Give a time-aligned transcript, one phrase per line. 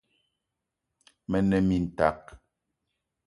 [1.29, 2.21] Me ne mintak